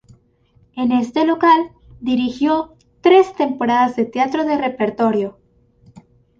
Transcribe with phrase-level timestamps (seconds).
[0.73, 1.69] En este local
[1.99, 5.37] dirigió tres temporadas de teatro de repertorio.